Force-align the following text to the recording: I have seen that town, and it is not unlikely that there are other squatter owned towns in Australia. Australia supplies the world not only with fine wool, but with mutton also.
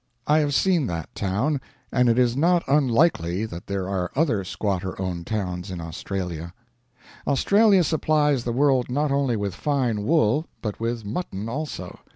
I 0.25 0.39
have 0.39 0.55
seen 0.55 0.87
that 0.87 1.13
town, 1.13 1.61
and 1.91 2.09
it 2.09 2.17
is 2.17 2.35
not 2.35 2.67
unlikely 2.67 3.45
that 3.45 3.67
there 3.67 3.87
are 3.87 4.09
other 4.15 4.43
squatter 4.43 4.99
owned 4.99 5.27
towns 5.27 5.69
in 5.69 5.79
Australia. 5.79 6.55
Australia 7.27 7.83
supplies 7.83 8.43
the 8.43 8.51
world 8.51 8.89
not 8.89 9.11
only 9.11 9.35
with 9.35 9.53
fine 9.53 10.03
wool, 10.03 10.47
but 10.59 10.79
with 10.79 11.05
mutton 11.05 11.47
also. 11.47 11.99